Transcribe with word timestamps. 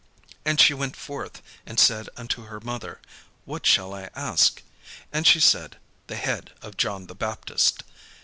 And 0.45 0.59
she 0.59 0.73
went 0.73 0.95
forth, 0.95 1.43
and 1.63 1.79
said 1.79 2.09
unto 2.17 2.45
her 2.45 2.59
mother, 2.59 2.99
"What 3.45 3.67
shall 3.67 3.93
I 3.93 4.09
ask?" 4.15 4.63
And 5.13 5.27
she 5.27 5.39
said, 5.39 5.77
"The 6.07 6.15
head 6.17 6.53
of 6.63 6.75
John 6.75 7.05
the 7.05 7.13
Baptist." 7.13 7.83